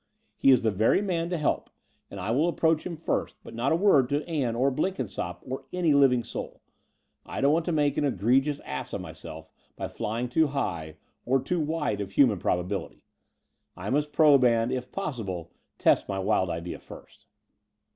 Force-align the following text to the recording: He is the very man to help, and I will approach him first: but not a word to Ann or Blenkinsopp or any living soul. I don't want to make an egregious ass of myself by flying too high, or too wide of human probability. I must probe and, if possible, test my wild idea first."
He 0.35 0.49
is 0.49 0.63
the 0.63 0.71
very 0.71 0.99
man 0.99 1.29
to 1.29 1.37
help, 1.37 1.69
and 2.09 2.19
I 2.19 2.31
will 2.31 2.47
approach 2.49 2.87
him 2.87 2.97
first: 2.97 3.35
but 3.43 3.53
not 3.53 3.71
a 3.71 3.75
word 3.75 4.09
to 4.09 4.27
Ann 4.27 4.55
or 4.55 4.71
Blenkinsopp 4.71 5.43
or 5.47 5.65
any 5.71 5.93
living 5.93 6.23
soul. 6.23 6.59
I 7.23 7.39
don't 7.39 7.53
want 7.53 7.65
to 7.65 7.71
make 7.71 7.97
an 7.97 8.03
egregious 8.03 8.59
ass 8.61 8.93
of 8.93 9.01
myself 9.01 9.51
by 9.75 9.87
flying 9.87 10.27
too 10.27 10.47
high, 10.47 10.97
or 11.23 11.39
too 11.39 11.59
wide 11.59 12.01
of 12.01 12.13
human 12.13 12.39
probability. 12.39 13.05
I 13.77 13.91
must 13.91 14.11
probe 14.11 14.43
and, 14.43 14.71
if 14.71 14.91
possible, 14.91 15.51
test 15.77 16.09
my 16.09 16.17
wild 16.17 16.49
idea 16.49 16.79
first." 16.79 17.27